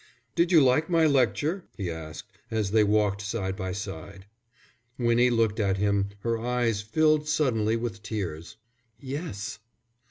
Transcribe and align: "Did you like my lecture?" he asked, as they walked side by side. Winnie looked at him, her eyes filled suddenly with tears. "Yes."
"Did 0.33 0.51
you 0.51 0.61
like 0.63 0.89
my 0.89 1.05
lecture?" 1.05 1.65
he 1.77 1.91
asked, 1.91 2.35
as 2.49 2.71
they 2.71 2.83
walked 2.83 3.21
side 3.21 3.55
by 3.55 3.71
side. 3.71 4.25
Winnie 4.97 5.29
looked 5.29 5.59
at 5.59 5.77
him, 5.77 6.09
her 6.21 6.39
eyes 6.39 6.81
filled 6.81 7.27
suddenly 7.27 7.75
with 7.75 8.01
tears. 8.01 8.57
"Yes." 8.99 9.59